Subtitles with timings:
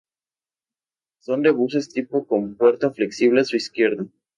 [1.19, 4.03] Son de buses tipo con puerta flexible a su izquierda